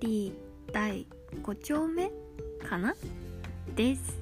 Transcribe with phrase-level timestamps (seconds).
[0.00, 0.32] 第
[1.42, 2.12] 5丁目
[2.68, 2.94] かな？
[3.74, 4.16] です。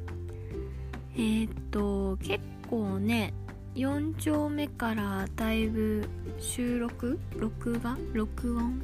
[1.14, 3.34] えー、っと結構ね
[3.74, 7.98] 4丁目からだいぶ収録録画？
[8.14, 8.80] 録音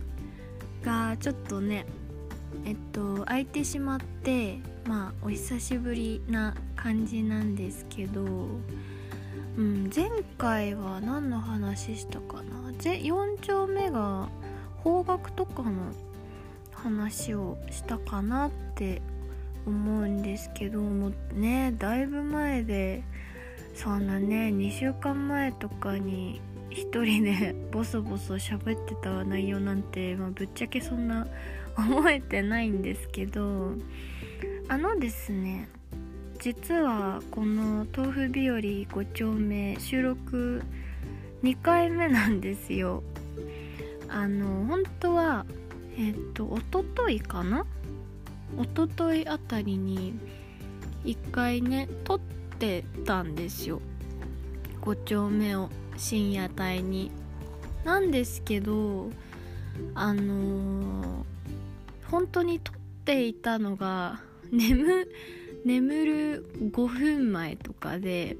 [0.82, 1.86] がちょっとね
[2.66, 8.22] えっと空いてしまってまあお久しぶりな感じなんですけど、
[9.56, 14.28] うん、前回は何の話したかな？4丁目が
[14.84, 15.70] 方角とかの
[16.82, 19.02] 話をしたかなって
[19.66, 23.02] 思うんですけどもねだいぶ前で
[23.74, 26.40] そんなね2週間前とかに
[26.70, 31.26] 一人で ボソボソ喋ってた内容なんて、まあ、ぶっちゃけそんな
[31.76, 33.74] 覚えてないんですけど
[34.68, 35.68] あのですね
[36.38, 40.62] 実はこの「豆腐日和5丁目」収録
[41.42, 43.02] 2回目なんですよ。
[44.08, 45.46] あの本当は
[45.98, 47.66] えっ、と一昨日かな？
[48.58, 50.14] 一昨日あたりに
[51.04, 52.20] 1回ね撮っ
[52.58, 53.80] てたんですよ。
[54.82, 57.10] 5丁目を深夜帯に。
[57.84, 59.10] なんですけど
[59.94, 61.24] あのー、
[62.08, 64.20] 本当に撮っていたのが
[64.52, 65.08] 眠
[65.64, 68.36] 眠る5分前とかで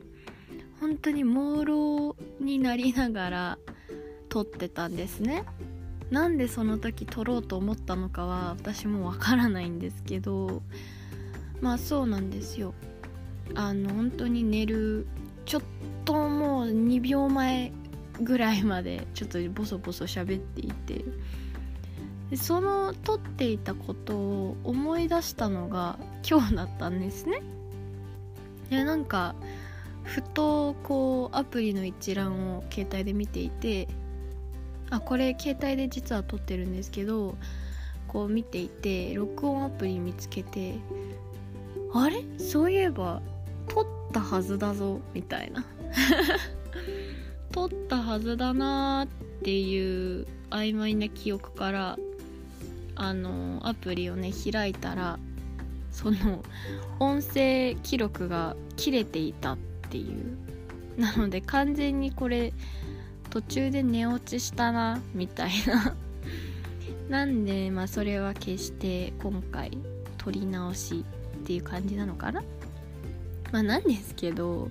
[0.81, 3.59] 本当に朦朧になりながら
[4.29, 5.45] 撮ってたんですね。
[6.13, 10.63] なんでその時撮ろうと思ったのかは私もわからないんですけど
[11.63, 12.75] まあそうなんですよ。
[13.55, 15.07] あの本当に寝る
[15.47, 15.63] ちょっ
[16.05, 17.73] ともう2秒前
[18.21, 21.05] ぐらいまでちょっとボソボソ喋っていて
[22.31, 27.43] でその撮っていたことを思い出したのが今日だったんですね。
[28.69, 29.35] でなんか
[30.03, 33.89] ふとこうアプリの一覧を携帯で見ていて
[34.93, 37.37] あこれ携帯で実は撮ってるんですけど
[38.09, 40.75] こう見ていて録音アプリ見つけて
[41.95, 42.23] あれ？
[42.39, 43.23] そういえば
[43.69, 45.65] 撮ったはずだぞみたいな。
[47.53, 51.99] 撮ったはずだなっていう曖昧な記憶から
[52.95, 55.19] あのアプリをね開いたら
[55.91, 56.43] その
[56.99, 59.59] 音声記録が切れていたっ
[59.91, 60.37] ていう。
[61.01, 62.53] なので完全にこれ
[63.33, 65.97] 途中で寝落ちしたなみたいな。
[67.09, 69.79] なんでまあそれは決して今回
[70.19, 71.03] 撮り直し
[71.39, 72.43] っていう感じなのかな。
[73.51, 74.71] まあなんですけど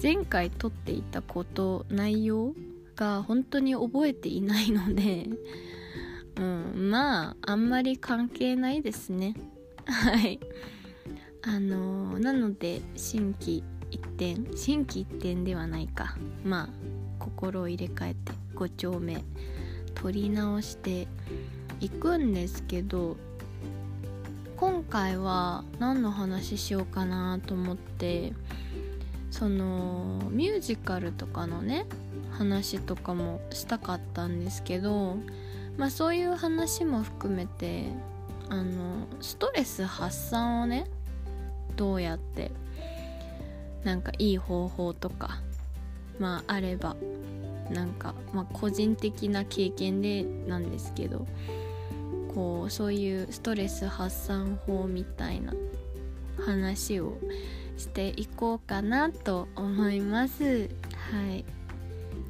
[0.00, 2.54] 前回撮っていたこと内容
[2.94, 5.28] が本当に覚えていないので
[6.38, 9.34] うんまああんまり関係ないですね。
[9.84, 10.38] はい。
[11.42, 16.16] あのー、なので心機一転心機一転ではないか。
[16.44, 19.24] まあ心を入れ替えて5丁目。
[19.94, 21.08] 取り直して
[21.80, 23.16] いくんですけど
[24.56, 28.32] 今回は何の話しようかなと思って
[29.30, 31.86] そのミュージカルとかのね
[32.30, 35.16] 話とかもしたかったんですけど
[35.76, 37.84] まあそういう話も含めて
[38.48, 40.86] あのストレス発散をね
[41.76, 42.50] どうやって
[43.84, 45.40] なんかいい方法とか
[46.18, 46.96] まああれば
[47.70, 51.26] なんか、まあ、個人的な経験でなんですけど
[52.34, 55.54] こうそういうストレス発散法みたいな
[56.44, 57.16] 話を
[57.76, 60.44] していこうかなと思います。
[60.44, 61.44] はい。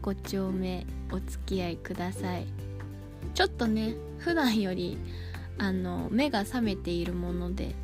[0.02, 2.46] 5丁目お付き合いください。
[3.34, 4.98] ちょっとね普段より
[5.58, 7.74] あの目が覚めているもので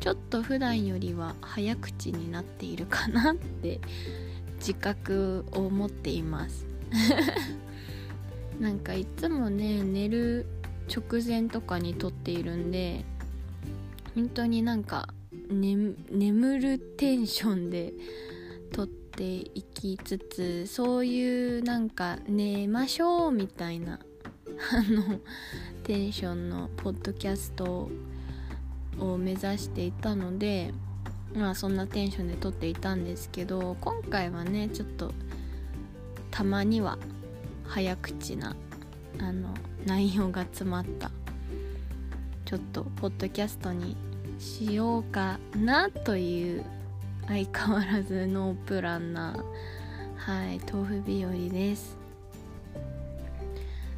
[0.00, 3.80] ちょっと普段よりは早口になっているかなって
[4.62, 6.66] 自覚を持っています。
[8.60, 10.46] なんかいつもね寝る
[10.88, 13.04] 直前とかに撮っているんで
[14.14, 15.08] 本当になんか、
[15.50, 15.76] ね、
[16.10, 17.92] 眠るテンションで
[18.72, 25.18] 撮っていきつつそういうなんか寝ましょうみたいなあの
[25.82, 27.90] テンションのポッドキャスト
[29.00, 30.72] を目指していたので
[31.34, 35.12] まあそんなテンションで撮っていたんですけど今回はねちょっと
[36.30, 36.98] たまには
[37.66, 38.56] 早口な
[39.18, 39.48] あの
[39.86, 41.10] 内容が詰まった
[42.44, 43.96] ちょっとポッドキャストに
[44.38, 46.64] しようかなという
[47.26, 49.36] 相変わらずノープランな
[50.16, 51.96] はい豆腐日和です。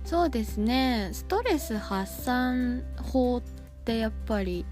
[0.05, 3.43] そうですねストレス発散法っ
[3.85, 4.67] てやっぱり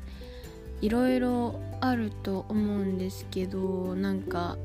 [0.82, 4.58] いろいろあると思うんですけどなんか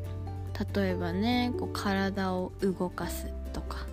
[0.76, 3.86] 例えばねこう体を動かすとか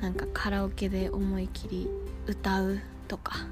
[0.00, 1.88] なんかカラオケで思い切り
[2.26, 3.46] 歌うとか。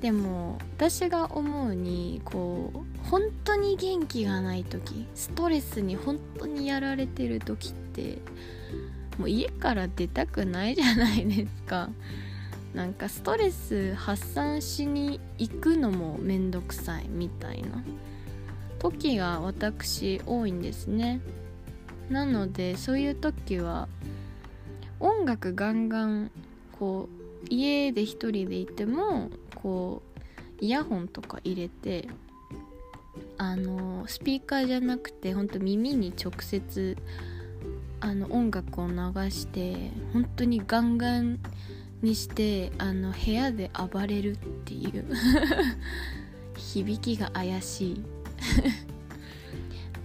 [0.00, 8.18] でも私が思うにこう本当に元気がない時ストレスに本当にやられてる時って
[9.16, 11.88] もう家から出たくないじゃないですか。
[12.74, 17.82] なんかストレス発散しに行くのもめんどくさいみたいな。
[18.78, 21.20] 時が私多いんですね。
[22.10, 23.88] なのでそういう時は
[24.98, 26.30] 音楽ガンガン
[26.72, 30.02] こう家で一人でいてもこ
[30.60, 32.08] うイヤホンとか入れて
[33.38, 36.96] あのスピーカーじゃなくてほんと耳に直接
[38.00, 38.94] あの音楽を流
[39.30, 41.38] して本当にガンガン
[42.02, 45.04] にしてあの部屋で暴れるっていう
[46.56, 48.04] 響きが怪しい。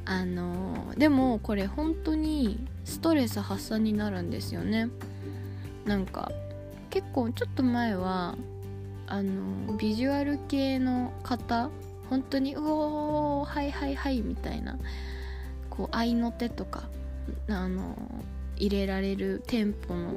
[0.05, 4.89] あのでもこれ本当にストレス発散になるんですよね。
[5.85, 6.31] なんか
[6.89, 8.37] 結構ちょっと前は
[9.07, 11.69] あのビジュアル系の方
[12.09, 14.77] 本当に「うおーはいはいはい」みたいな
[15.69, 16.89] こう合いの手とか
[17.49, 17.95] あの
[18.57, 20.13] 入れられるテンポの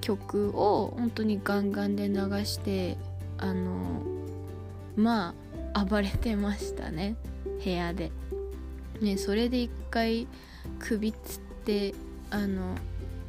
[0.00, 2.14] 曲を本当にガンガンで流
[2.44, 2.96] して
[3.38, 4.02] あの
[4.96, 5.34] ま
[5.72, 7.16] あ暴れてましたね
[7.64, 8.10] 部屋で。
[9.00, 10.26] ねそれで一回
[10.78, 11.94] 首つって
[12.30, 12.74] あの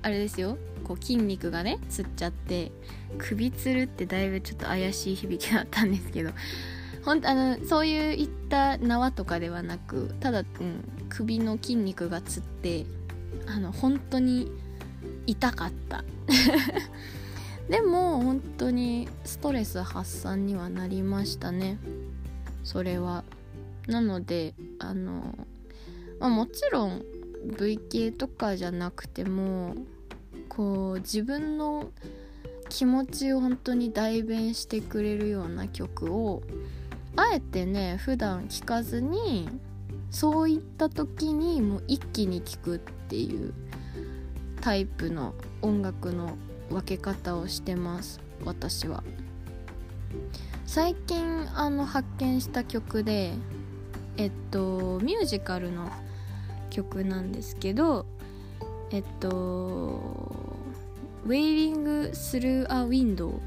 [0.02, 2.72] あれですよこう筋肉がねつっちゃって
[3.18, 6.32] 首つるってだいぶちょっと怪しい響きだったんですけど
[7.06, 12.86] ほんあのそういういった縄とかではなくただ、うん、首の筋肉がつって
[13.48, 14.52] あの本当に
[15.26, 16.04] 痛かった。
[17.70, 21.78] でも本当にストレス発散にはなりましたね。
[22.64, 23.24] それは。
[23.88, 25.36] なのであの、
[26.20, 27.04] まあ、もちろん
[27.58, 29.76] V 系とかじゃなくても
[30.50, 31.92] こう自分の
[32.70, 36.44] 気持ちを本当に代弁してくれるような曲を
[37.16, 39.50] あえてね普段聴かずに
[40.10, 43.54] そういった時にもう一気に聴くっていう
[44.62, 46.38] タイプの音楽の
[46.70, 49.04] 分け方をしてます私は。
[50.68, 53.34] 最近あの発見した曲で
[54.18, 55.92] えっとミュージカルの
[56.70, 58.06] 曲なんですけど
[58.92, 60.32] えっと
[61.28, 63.38] 「Waiting Through a Window」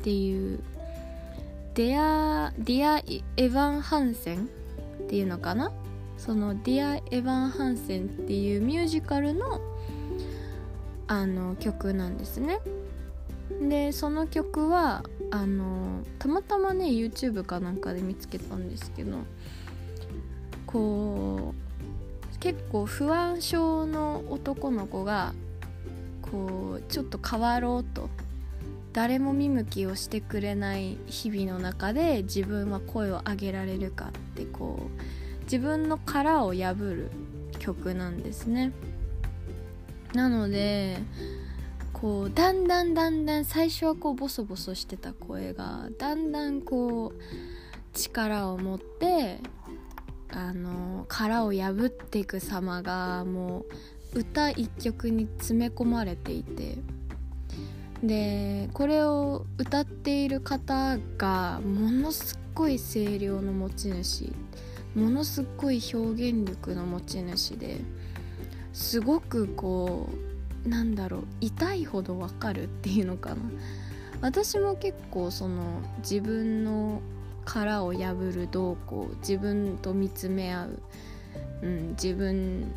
[0.00, 0.60] っていう
[1.74, 3.02] ディアディア・エ
[3.36, 4.48] ヴァン・ハンセン
[5.04, 5.70] っていうのかな？
[6.16, 9.60] そのディア・エヴァン・ハンセンっていうミュージカルの
[11.08, 12.60] あの曲なんですね
[13.60, 19.18] でその曲はあのたまたまね YouTube かなんかで見つけたんですけど
[20.66, 21.54] こ
[22.34, 25.32] う結構不安症の男の子が
[26.22, 28.08] こうちょっと変わろうと
[28.92, 37.10] 誰も見向きをしてくれない日々の中で自分は声を上げられるかってこう自分の殻を破る
[37.58, 38.72] 曲なんですね。
[40.16, 40.96] なので
[41.92, 49.40] こうだんだんだんだん最初はこうボソボソしてた声がだんだんこう力を持って
[50.30, 53.66] あの殻を破っていく様がも
[54.14, 56.78] う歌一曲に詰め込まれていて
[58.02, 64.32] でこれを歌っている方がものすっごい声量の持ち主
[64.94, 67.80] ものすっごい表現力の持ち主で
[68.76, 70.06] すごくこ
[70.66, 73.36] うなんだろう痛いほどわかるっていうのかな
[74.20, 77.00] 私も結構その自分の
[77.46, 80.80] 殻を破る動向自分と見つめ合う、
[81.62, 82.70] うん、自分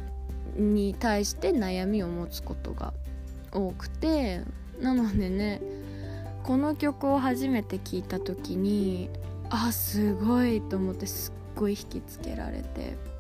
[0.56, 2.94] に対して悩みを持つことが
[3.52, 4.42] 多くて
[4.80, 5.62] なのでね
[6.44, 9.10] この曲を初めて聴いた時に
[9.50, 13.19] あすごいと思ってすっごい引きつけられて。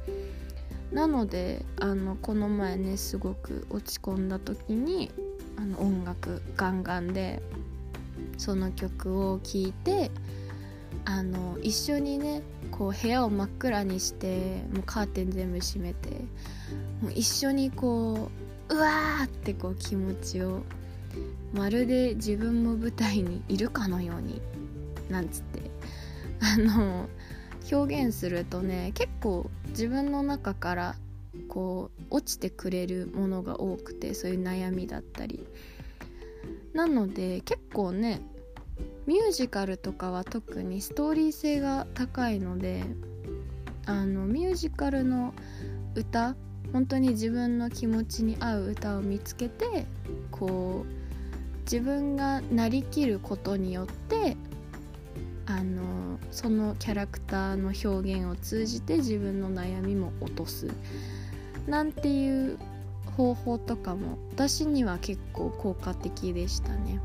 [0.91, 5.11] なのであのこの前ねすごく落ち込んだ時に
[5.57, 7.41] あの音楽ガンガンで
[8.37, 10.09] その曲を聴いて
[11.05, 12.41] あの一緒にね
[12.71, 16.09] こう部屋を真っ暗にしてもうカーテン全部閉めて
[17.01, 18.29] もう一緒にこ
[18.69, 20.61] ううわーってこう気持ちを
[21.53, 24.41] まるで自分も舞台にいるかのように
[25.09, 25.69] なんつって。
[26.41, 27.09] あの
[27.71, 30.95] 表現するとね結構自分の中から
[31.47, 35.45] こう落ちてくれるものが多くてそういう悩みだったり。
[36.73, 38.21] なので結構ね
[39.05, 42.83] ミュージカルとかは特にストーリー性が高いので
[43.85, 45.33] あのミュージカルの
[45.95, 46.35] 歌
[46.71, 49.87] 本当に自分の気持ちに合う歌を見つけて
[50.29, 54.37] こう自分がなりきることによって
[56.31, 60.67] そのキャラクターの表現を通じて自分の悩みも落とす
[61.67, 62.57] なんていう
[63.17, 67.01] 方法とかも私には結構効果的でしたね。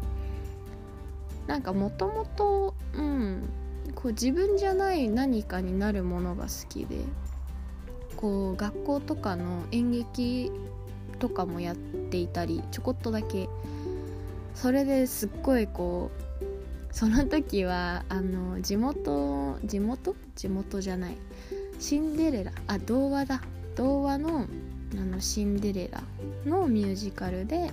[1.47, 3.49] なんかもともとうん
[3.95, 6.97] こう自分じゃない何かになるものが好きで
[8.16, 10.50] こう学校とかの演劇
[11.19, 13.49] とかもやっていたりちょこっとだけ
[14.54, 16.24] それですっごいこう
[16.94, 20.14] その時はあの地元地元？
[20.36, 21.16] 地元じゃない。
[21.80, 22.52] シンデレラ。
[22.68, 23.42] あ童話だ。
[23.74, 24.46] 童話の
[24.92, 26.04] あのシンデレラ
[26.46, 27.72] のミュージカルで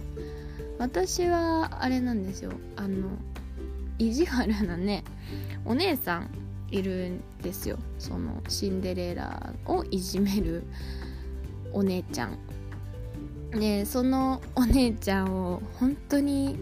[0.80, 2.52] 私はあれなんですよ。
[2.76, 3.10] あの
[4.00, 5.04] 意地悪なね
[5.66, 6.30] お姉さん
[6.72, 7.78] いるんですよ。
[8.00, 10.64] そのシンデレラをいじめる
[11.74, 12.40] お姉ちゃん。
[13.52, 16.58] でそのお姉ちゃんを本当に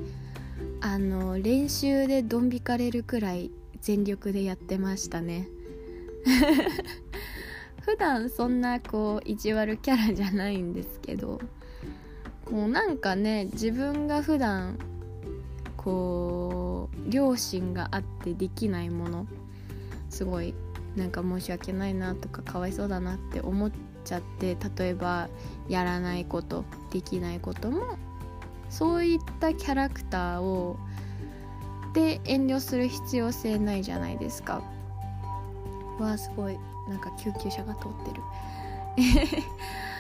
[0.82, 5.50] あの練習でドン引かれるくらい全力でやってましたね。
[7.82, 11.42] 普段そんなこう意地悪キャラじゃないんですけど
[12.52, 14.78] もうなんかね自分が普段
[15.76, 19.28] こう両親があってできないもの
[20.10, 20.54] すごい
[20.96, 23.72] なんか申し訳ないなとかかわいそうだなって思っ
[24.04, 25.30] ちゃって例えば
[25.68, 27.98] やらないことできないことも
[28.70, 30.78] そういったキャラクターを
[31.94, 34.62] で遠慮する必要性ないじゃないですか。
[36.00, 36.58] わあすごい。
[36.88, 38.22] なんか救急車が通ってる。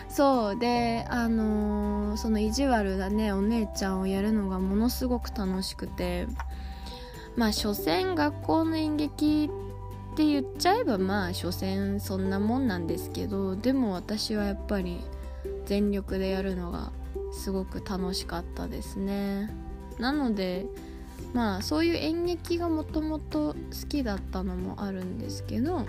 [0.07, 0.59] そう。
[0.59, 6.27] であのー、その意地悪だねお姉ちゃんをやるのがものすごく楽しくて。
[7.35, 9.49] まあ所詮学校の演劇
[10.13, 14.99] って言っちゃえばまあ所詮そんなもんなんですけどでも私はやっぱり
[15.65, 16.91] 全力でやるのが
[17.39, 19.49] すごく楽しかったですね。
[19.97, 20.65] なので
[21.33, 25.85] まあそういう演劇がもともと好きだったのもあるんですけど、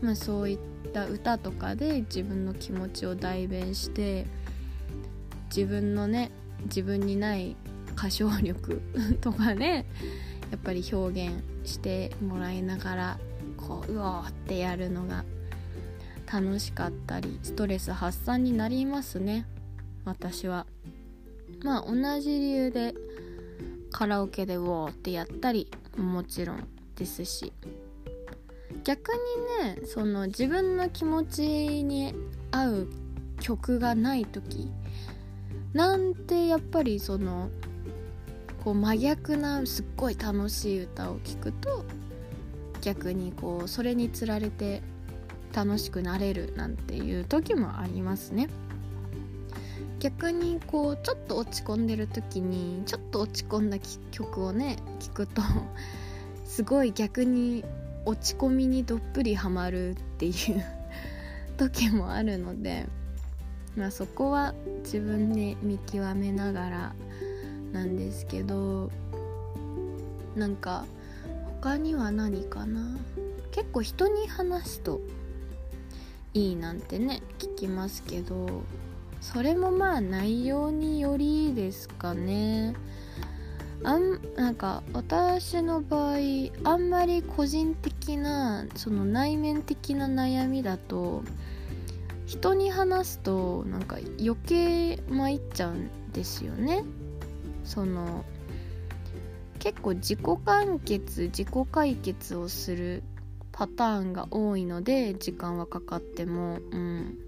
[0.00, 0.58] まあ、そういっ
[0.92, 4.26] た歌とかで自分の気持ちを代弁して
[5.54, 6.30] 自分のね
[6.64, 7.56] 自分にない
[7.96, 8.80] 歌唱力
[9.20, 9.86] とかね
[10.50, 13.18] やっぱり表現してもらいながら
[13.56, 15.24] こううおーってやるのが
[16.32, 19.46] 楽しかったりストレス発散になりますね。
[20.08, 20.66] 私は
[21.62, 22.94] まあ同じ理由で
[23.90, 27.52] カラオケでウォーってやったりもちろんですし
[28.84, 29.12] 逆
[29.62, 31.42] にねその自分の気持ち
[31.82, 32.14] に
[32.50, 32.88] 合う
[33.40, 34.70] 曲がない時
[35.72, 37.50] なんてやっぱりその
[38.64, 41.84] こう真逆なすっごい楽しい歌を聴くと
[42.80, 44.82] 逆にこうそれにつられて
[45.52, 48.48] 楽しくなれるなんていう時もありますね。
[50.00, 53.78] 逆にこうちょっと落ち込んでる時にちょっと落ち込んだ
[54.10, 55.42] 曲をね聴くと
[56.46, 57.64] すごい逆に
[58.04, 60.64] 落ち込みにどっぷりハマるっていう
[61.58, 62.86] 時もあるので、
[63.76, 66.94] まあ、そこは自分で見極めながら
[67.72, 68.90] なんですけど
[70.36, 70.86] なんか
[71.60, 72.96] 他には何かな？
[73.50, 75.00] 結構人に話すと
[76.32, 78.62] いいなんてね聞きますけど
[79.20, 82.74] それもまあ内容によりですかね。
[83.84, 86.16] あんなんか私の場合
[86.64, 91.22] あんまり個人的なその内面的な悩みだと
[92.26, 96.84] 人に話すとなんか余計参っちゃうんですよね。
[97.64, 98.24] その
[99.58, 103.02] 結構自己完結自己解決をする
[103.52, 106.58] パターンが多いので時間はかかっても。
[106.70, 107.27] うん。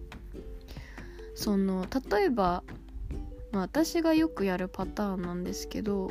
[1.41, 2.63] その例えば、
[3.51, 6.11] まあ、私がよくやるパターンなんですけど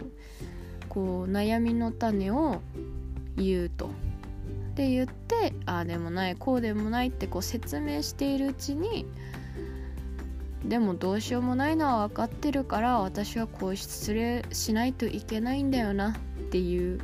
[0.89, 2.61] こう悩みの種を
[3.37, 3.91] 言うと。
[4.73, 9.05] で言ってああでもないこうでもないってこう説明しているうちに
[10.63, 16.13] でもどうしようもないのは分かってるから私はこう失礼しないといけないんだよなっ
[16.49, 17.01] ていう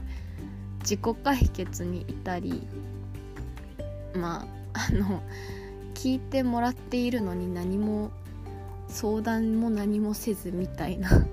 [0.80, 2.66] 自己解決に至り
[4.16, 5.22] まああの
[6.06, 8.12] 聞いてもらっているのに何も
[8.88, 11.10] 相談も何もせずみたいな。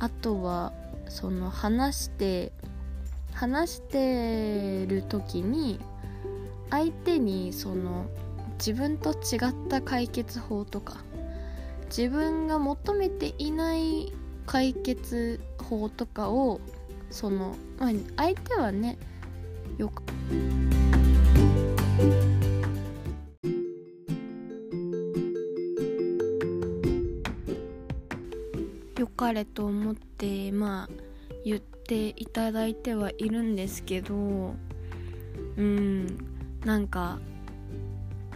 [0.00, 0.72] あとは
[1.08, 2.50] その話して
[3.30, 5.78] 話してる時に
[6.70, 8.06] 相手にその
[8.58, 10.96] 自分と違った解決法とか
[11.96, 14.12] 自分が求めていない
[14.44, 16.60] 解決法とかを
[17.12, 18.98] その、まあ、相手はね
[19.76, 20.02] よく
[29.18, 30.88] かれと思ってまあ
[31.44, 34.14] 言っていただいてはいるんですけど
[35.56, 36.06] うん
[36.64, 37.18] なんか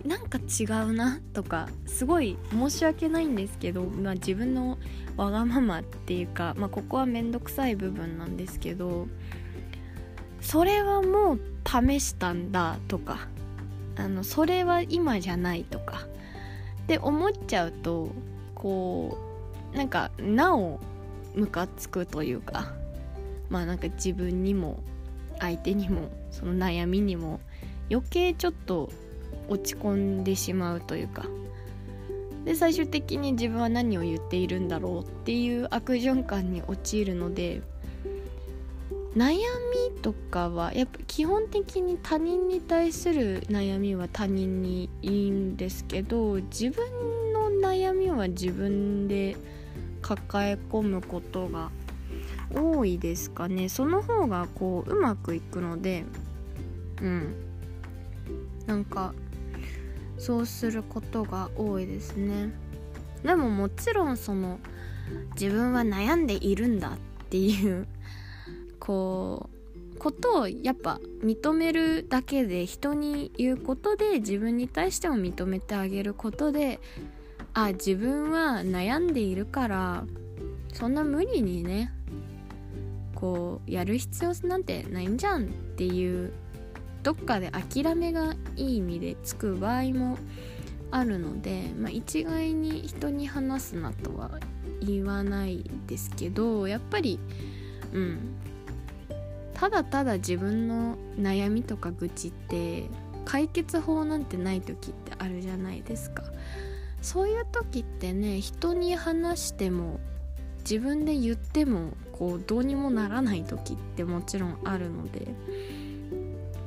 [0.04, 4.76] なんか違うなとかすごい申し訳ないんですけど、まあ、自分の
[5.16, 9.06] わがままっていうか、まあ、ここは面倒くさい部分なんですけど
[10.40, 13.28] それはもう試したんだとか
[13.94, 16.02] あのそれは今じゃないとか
[16.82, 18.08] って思っちゃうと
[18.56, 19.31] こう
[19.74, 20.80] なんかなお
[21.34, 22.72] ムカつくというか
[23.48, 24.82] まあなんか自分にも
[25.38, 27.40] 相手にもその悩みにも
[27.90, 28.90] 余計ちょっと
[29.48, 31.26] 落ち込んでしまうというか
[32.44, 37.62] で最終的に自分は何を言っているんだろうっていう悪循環に陥るので
[39.16, 49.36] 悩みとかはやっぱ基本的に他人に対する悩みは他人にいいんですけど自分の悩みは自分で
[50.02, 51.70] 抱え込むことが
[52.54, 53.68] 多いですかね。
[53.68, 56.04] その方がこううまくいくので
[57.00, 57.34] うん。
[58.66, 59.14] なんか
[60.18, 62.52] そうすることが多いですね。
[63.22, 64.58] でももちろんその
[65.40, 67.86] 自分は悩んでいるんだっていう
[68.78, 69.48] こ
[69.94, 76.80] うことをやっぱ認めるだけで人に言うことで自分に対しても認めてあげることで
[77.54, 80.04] あ自分は悩んでいるから
[80.72, 81.92] そんな無理にね
[83.14, 86.32] こうやる必要なんてないんじゃんっていう
[87.02, 90.18] どっかで諦めがいい意味でつく場合も
[90.90, 94.30] あるので、まあ、一概に人に話すなとは
[94.80, 97.18] 言わないですけどやっぱり
[97.92, 98.36] うん
[99.54, 102.88] ただただ自分の悩みとか愚痴って
[103.24, 106.24] 解決法なんてない時ってあるじゃないですか。
[107.02, 110.00] そういう時ってね人に話しても
[110.60, 115.26] 自分で言ってもこうどうにもならない時ってもちろんあるので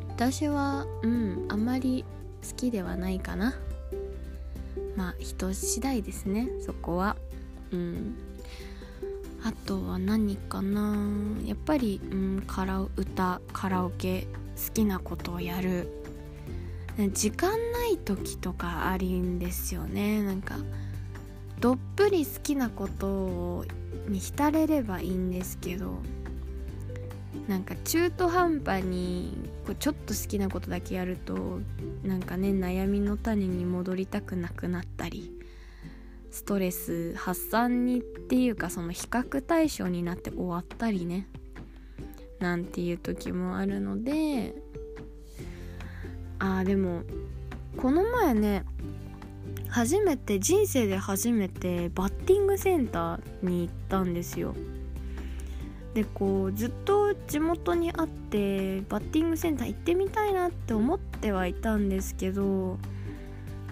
[0.09, 2.05] 私はうんあまり
[2.47, 3.55] 好きではないかな。
[4.95, 7.15] まあ人次第ですねそこは。
[7.71, 8.15] うん。
[9.43, 10.95] あとは何かな。
[11.45, 16.04] やっぱり、うん、カラ歌カラオケ好きなことをやる。
[17.13, 20.23] 時間ない時とかありんですよね。
[20.23, 20.57] なんか
[21.59, 23.65] どっぷり好きなこと
[24.07, 25.99] に浸れればいいんですけど
[27.47, 31.59] なんか中途半端にこうちょっと好きなことだけやると
[32.03, 35.31] なんかね悩みの種に戻りたくなくなったり
[36.31, 41.27] ストレス発散にっていうかその比較対象になって終わったりね
[42.39, 44.53] なんていう時もあるので
[46.45, 47.01] あーでも
[47.75, 48.63] この前ね
[49.67, 54.55] 初めて人生で初めてバッティングセンターに行ったんですよ。
[55.95, 62.77] でこうずっと地元にあってバッティングセンター行ってみたいなって思ってはいたんですけど、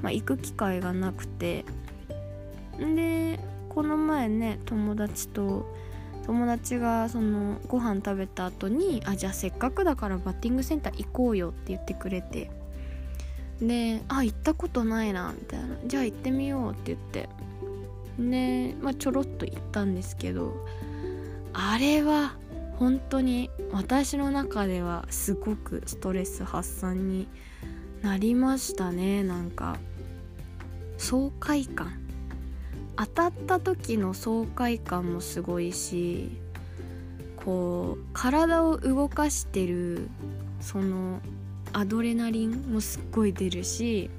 [0.01, 1.65] まあ、行く機会がなくて。
[2.79, 5.65] でこの前ね友達と
[6.25, 12.49] 友達がそのご飯食べた後にあじゃあせっかくだからバッティングセンター行こうよって言ってくれて。
[13.67, 15.67] であ行ったことないなみたいな。
[15.85, 17.29] じゃあ行ってみようって言って。
[18.19, 20.53] で、まあ、ちょろっと行ったんですけど
[21.51, 22.35] あれは
[22.77, 27.27] 本当に私の中ではすごくストレス発散に
[28.01, 29.23] なりましたね。
[29.23, 29.77] なんか
[30.97, 31.99] 爽快感。
[32.95, 36.29] 当たった時の爽快感もすごいし
[37.37, 40.09] こう体を動かしてる
[40.61, 41.19] その
[41.73, 44.09] アドレナリンもすっごい出るし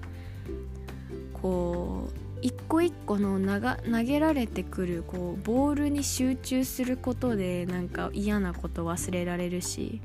[1.32, 10.02] こう一個一個の投げられてくるこうボールに集中することでなんか嫌なこと忘れられるし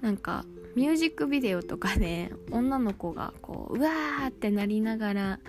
[0.00, 0.44] なんか
[0.76, 5.40] ミュージックビデオとかで女の子がこううわーってなりながら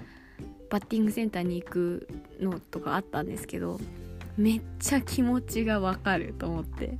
[0.69, 2.07] バッティングセンターに行く
[2.39, 3.79] のとかあったんですけど
[4.37, 6.97] めっちゃ気持ちがわかると思って。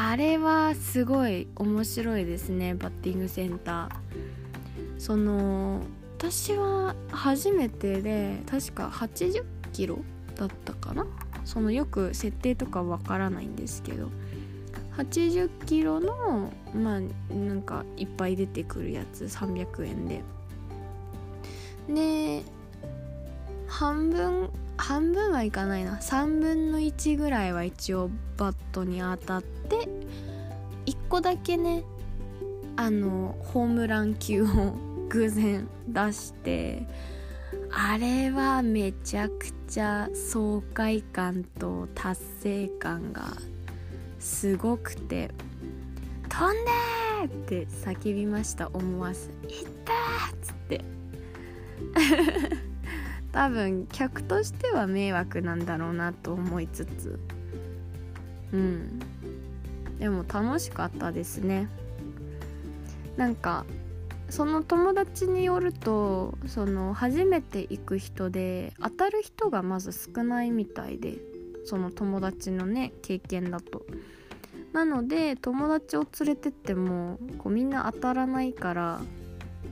[0.00, 3.90] あれはすごい面白いですねバッティングセンター。
[4.96, 5.80] その
[6.16, 9.98] 私は初めてで確か80キロ
[10.36, 11.04] だったかな？
[11.44, 14.10] そのよく設定とかわからないんですけど
[14.96, 17.00] 80キロのまあ
[17.34, 20.22] なんかいっぱい出てくるやつ300円で。
[21.88, 22.44] で
[23.66, 29.88] 半分半分はいかないな3分の1ぐらいは一応バットに当たって
[30.86, 31.84] 1個だけね
[32.76, 34.76] あのホームラン球を
[35.08, 36.86] 偶然出して
[37.70, 43.36] あれはめちゃくちゃ爽快感と達成感が
[44.18, 45.30] すごくて
[46.28, 46.54] 「飛ん
[47.28, 49.92] で!」って叫びました思わず「いった!」
[50.32, 50.84] っつって
[53.32, 57.18] 多分客としては迷惑なんだろうなと思いつつ。
[58.52, 58.98] うん。
[59.98, 61.68] でも楽しかったですね。
[63.16, 63.66] なんか
[64.30, 71.18] その友達によるとその初めて行く人で当たる人がまず少ないみたいで
[71.64, 73.84] その友達のね経験だと。
[74.72, 79.00] なので友達を連れてってもこうみんな当たらないから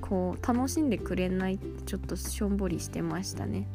[0.00, 3.66] こう楽しんでくれないってちょっとしょんぼりしてましたね。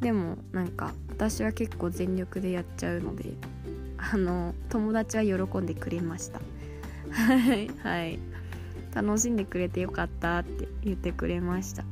[0.00, 3.32] でもなんか私は結構全力でやっちゃうので
[3.96, 6.40] あの友達は喜んでくれました。
[7.10, 7.68] はい。
[7.82, 8.18] はい
[8.94, 11.84] 楽しんでくれてよかったって言ってくれました。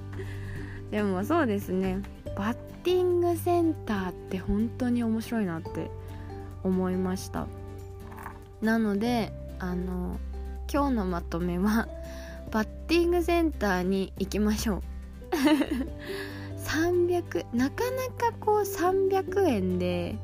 [0.90, 2.00] でもそうですね。
[2.36, 5.90] バッティングセンターって本当に面白いなって
[6.62, 7.46] 思いました。
[8.60, 10.18] なのであの
[10.72, 11.88] 今日のまとめは
[12.52, 14.82] バッティングセンターに行きましょう。
[16.62, 20.16] 300なかなかこう300円で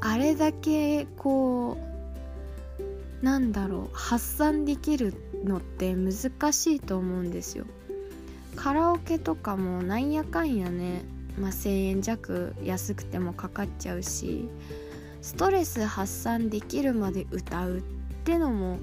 [0.00, 1.76] あれだけこ
[3.22, 5.14] うなんだろう発散できる
[5.44, 7.64] のって難しいと思うんですよ。
[8.54, 11.04] カラオケとかもなんやかんやね、
[11.38, 14.48] まあ、1,000円弱安くてもかかっちゃうし
[15.20, 17.82] ストレス発散できるまで歌うっ
[18.24, 18.78] てのも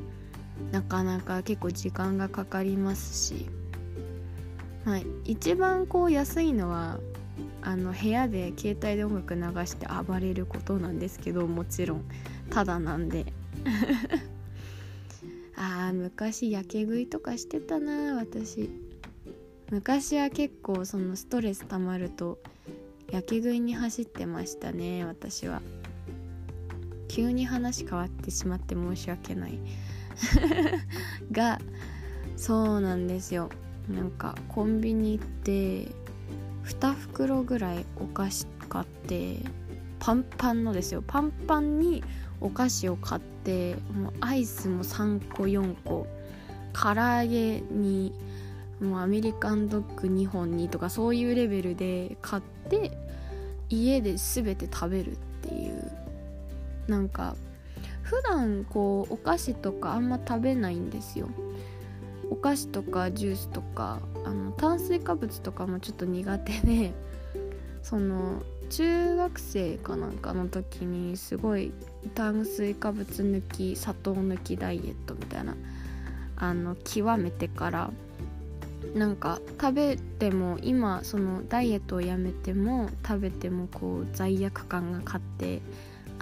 [0.71, 3.49] なかなか結構時間がかかりますし、
[4.85, 6.99] はい、一番こう安いのは
[7.61, 12.05] あの部屋で携帯で音楽流して暴れることなんですけどもちろん。
[12.49, 13.25] ただなんで。
[15.55, 18.69] あー昔やけ食いとかしてたな私。
[19.71, 22.39] 昔は結構そのストレス溜まると
[23.09, 25.61] やけ食いに走ってましたね私は。
[27.13, 29.59] 急に話変わってしまって申し訳ない。
[31.31, 31.61] が
[32.35, 33.51] そうなんですよ。
[33.87, 35.91] なんかコンビニ行って
[36.63, 39.37] 2袋ぐらいお菓子買って
[39.99, 41.03] パンパンのですよ。
[41.05, 42.03] パンパンに
[42.41, 46.07] お菓子を買ってもうアイスも3個4個
[46.73, 48.11] 唐揚げに
[48.81, 52.97] もうアメリカンドッグ2本にとかそういうレベルで買って
[53.69, 56.02] 家で全て食べるっていう
[56.87, 57.35] なんか
[58.03, 61.29] 普段こうお菓子とかあんま食べないんですよ。
[62.29, 66.93] お菓子とかジュースとかあの炭水化物とかもちょっと苦手で
[67.83, 71.71] その中学生かなんかの時にすごい
[72.15, 75.55] 炭水化物抜き砂糖抜きダイエットみたいな
[76.37, 77.91] あの極めてから
[78.95, 85.61] なんか食べても今そのダイエットをやめても食べてもこう罪悪感が勝って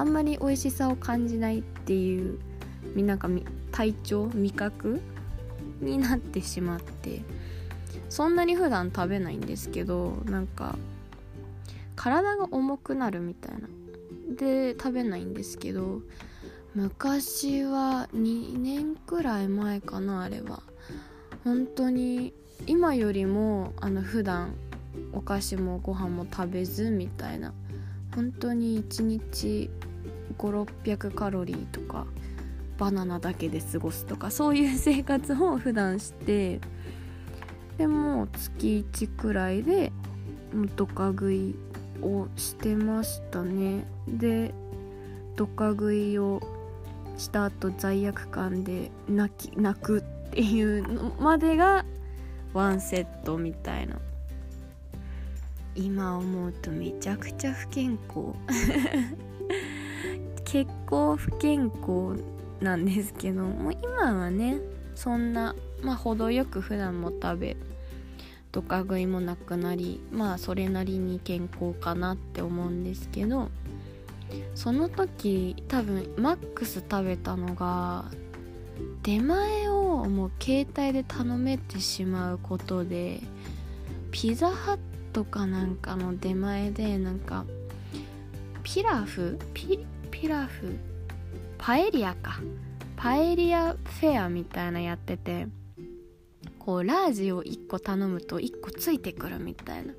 [0.01, 2.39] あんまり美味しさを感じないっていう
[2.95, 3.29] なんか
[3.71, 4.99] 体調味覚
[5.79, 7.21] になってしまって
[8.09, 10.75] そんなに普段食べないんですけどなんか
[11.95, 13.67] 体が重くなるみたいな。
[14.35, 16.01] で食べないんですけど
[16.73, 20.63] 昔は2年くらい前かなあれは。
[21.43, 22.33] 本当に
[22.65, 24.55] 今よりもあの普段
[25.13, 27.53] お菓子もご飯も食べずみたいな。
[28.15, 29.69] 本当に1日
[30.33, 32.05] 5600カロリーとか
[32.77, 36.59] バナナだけで過ごすとかそういう生活を普段して
[37.77, 39.91] でも月1くらいで
[40.75, 41.55] ドカ食い
[42.01, 43.85] をしてましたね。
[44.07, 44.53] で
[45.35, 46.41] ドカ食いを
[47.17, 51.85] した後罪悪感で泣き泣くっていうのまでが
[52.53, 53.97] ワンセットみたいな。
[55.73, 58.33] 今思うとめちゃくちゃ不健康。
[60.91, 62.21] 結構不健康
[62.59, 64.59] なんですけども今はね
[64.93, 67.57] そんなまあ程よく普段も食べ
[68.51, 73.49] ドカ食いもなくなりまあそれなりに健康かなって思うんですけど
[74.53, 78.11] その時多分マックス食べたのが
[79.01, 83.21] 出前をもう携帯で頼めてしまうことで
[84.11, 84.79] ピザハッ
[85.13, 87.45] トかなんかの出前でなんか
[88.63, 89.39] ピラフ？
[89.53, 89.85] ピ
[90.21, 90.77] ピラフ
[91.57, 92.39] パエリアか。
[92.95, 95.47] パエリアフェアみたいなやってて
[96.59, 99.93] こうラージを1個頼むと1個ついてくるみたいな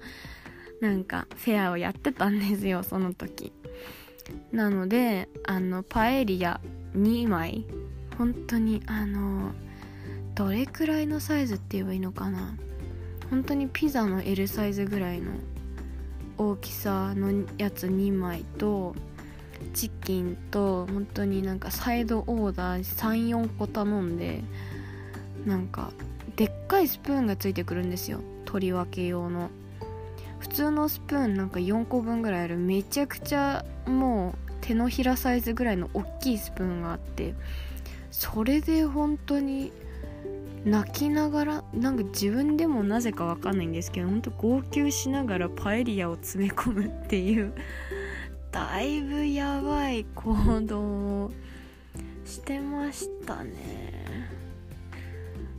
[0.81, 3.53] なんかフェアをやってたんですよその時。
[4.53, 6.61] なのであのパエリア
[6.95, 7.67] 2枚
[8.17, 9.51] 本当にあの
[10.37, 12.55] どれくらいのサイズって言えばいいのかな。
[13.29, 15.33] 本当にピザの L サイズぐらいの
[16.39, 18.95] 大きさのやつ2枚と
[19.73, 24.43] チキンと本当になんかサイドオーダー34個頼んで
[25.47, 25.93] なんか
[26.37, 28.21] でっかいスプーンがついてくるんですよ。
[28.45, 29.51] 取り分け用の。
[30.39, 37.35] 普通のスプーンなんか4個分ぐらいあるめちゃくちゃもう手のひらサイズぐらいの大きいスプーンがあって
[38.11, 39.73] それで本当に
[40.65, 47.53] 泣きながらなんか自分でもなぜかわかんないんですけど本当号泣しながらパエリアを詰め込むっていう
[48.53, 50.81] だいぶやばい行動
[51.25, 51.31] を
[52.25, 54.31] してましたね。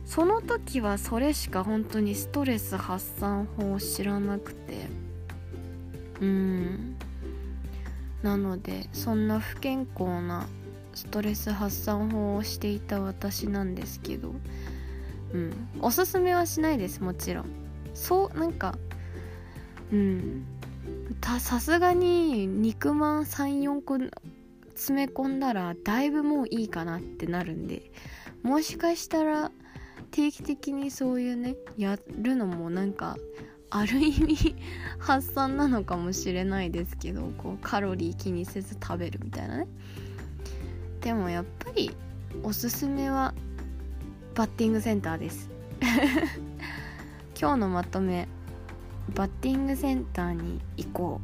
[0.04, 4.86] その時はそれしか本当にストレス発散法を知らなくて。
[6.20, 6.96] うん。
[8.22, 10.46] なのでそんな不健康な
[10.94, 14.32] ストレス発散法をしていた私なんですけど。
[15.32, 15.68] うん。
[15.80, 17.46] おすすめはしないですもちろん。
[17.92, 18.78] そうなんか
[19.92, 20.46] うん。
[21.38, 23.98] さすがに肉まん34個
[24.74, 27.90] 詰め込んだらだいぶもういいかなってなるんで
[28.42, 29.50] もしかしたら
[30.10, 33.16] 定期的にそういうねやるのもなんか
[33.70, 34.56] ある意味
[34.98, 39.66] 発散なのかもしれないですけどこうカロリー気にせず食べるみたいなね。
[41.00, 41.90] でもやっぱり
[42.42, 43.34] おすすめは
[44.34, 45.50] バッティングセンターです。
[47.38, 48.28] 今日のまとめ
[49.14, 51.20] バッティングセンターに行こ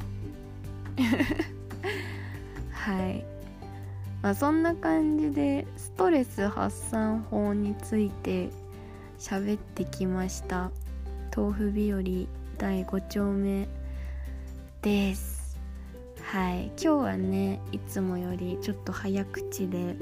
[0.98, 1.02] う。
[2.72, 3.24] はい。
[4.22, 8.50] まあそんな感じでストレス発散法について
[9.18, 10.70] 喋ってきました。
[11.34, 12.02] 豆腐日和
[12.58, 13.68] 第5丁目
[14.82, 15.58] です。
[16.22, 16.66] はい。
[16.66, 19.96] 今日はねいつもよりちょっと早口で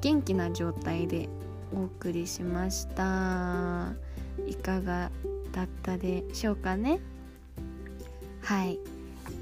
[0.00, 1.28] 元気な状態で
[1.74, 3.92] お送りしました。
[4.46, 5.10] いかが
[5.56, 7.00] だったでしょうかね。
[8.42, 8.78] はい。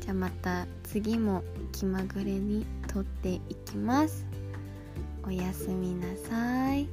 [0.01, 4.25] じゃあまた次も気まぐれに撮っていきます。
[5.25, 6.87] おやすみなさい。